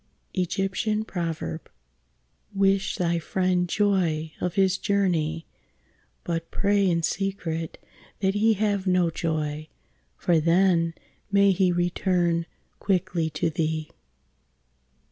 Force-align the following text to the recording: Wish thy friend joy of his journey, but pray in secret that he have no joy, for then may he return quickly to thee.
Wish 2.55 2.95
thy 2.95 3.19
friend 3.19 3.69
joy 3.69 4.33
of 4.41 4.55
his 4.55 4.77
journey, 4.79 5.45
but 6.23 6.49
pray 6.49 6.89
in 6.89 7.03
secret 7.03 7.77
that 8.19 8.33
he 8.33 8.53
have 8.55 8.87
no 8.87 9.11
joy, 9.11 9.67
for 10.17 10.39
then 10.39 10.95
may 11.31 11.51
he 11.51 11.71
return 11.71 12.47
quickly 12.79 13.29
to 13.29 13.51
thee. 13.51 13.91